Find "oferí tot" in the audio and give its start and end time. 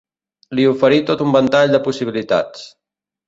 0.69-1.19